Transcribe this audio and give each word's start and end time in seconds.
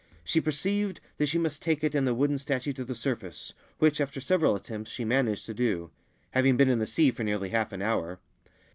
She 0.23 0.41
perceived 0.41 0.99
that 1.17 1.27
she 1.27 1.37
must 1.37 1.61
take 1.61 1.83
it 1.83 1.93
and 1.93 2.07
the 2.07 2.15
wooden 2.15 2.39
statue 2.39 2.73
to 2.73 2.83
the 2.83 2.95
surface, 2.95 3.53
which, 3.77 4.01
after 4.01 4.19
several 4.19 4.55
attempts, 4.55 4.89
she 4.89 5.05
managed 5.05 5.45
to 5.45 5.53
do,— 5.53 5.91
having 6.31 6.57
been 6.57 6.69
in 6.69 6.79
the 6.79 6.87
sea 6.87 7.11
for 7.11 7.23
nearly 7.23 7.49
half 7.49 7.71
an 7.71 7.83
hour. 7.83 8.19